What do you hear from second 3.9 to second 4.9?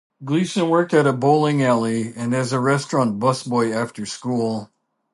school.